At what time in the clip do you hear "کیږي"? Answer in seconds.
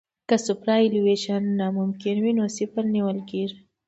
3.29-3.57